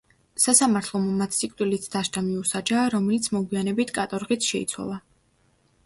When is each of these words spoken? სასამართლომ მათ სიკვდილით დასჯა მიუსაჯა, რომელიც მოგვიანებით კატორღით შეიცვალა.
სასამართლომ 0.45 1.05
მათ 1.19 1.37
სიკვდილით 1.41 1.85
დასჯა 1.97 2.25
მიუსაჯა, 2.31 2.87
რომელიც 2.97 3.31
მოგვიანებით 3.39 3.97
კატორღით 4.01 4.51
შეიცვალა. 4.53 5.03